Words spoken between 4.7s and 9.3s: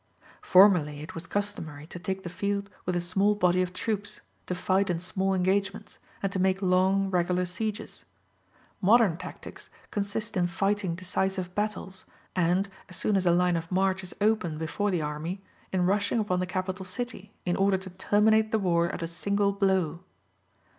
in small engagements, and to make long, regular sieges: modern